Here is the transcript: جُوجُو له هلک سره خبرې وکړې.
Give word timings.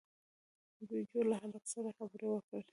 جُوجُو 0.87 1.21
له 1.29 1.35
هلک 1.43 1.65
سره 1.73 1.89
خبرې 1.97 2.27
وکړې. 2.29 2.61